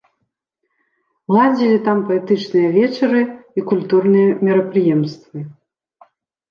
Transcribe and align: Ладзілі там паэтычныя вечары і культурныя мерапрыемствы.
Ладзілі 1.35 1.77
там 1.89 1.97
паэтычныя 2.07 2.73
вечары 2.79 3.21
і 3.25 3.59
культурныя 3.75 4.29
мерапрыемствы. 4.51 5.39